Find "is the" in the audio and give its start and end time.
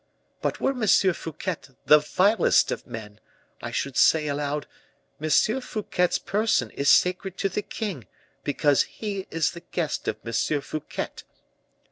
9.29-9.59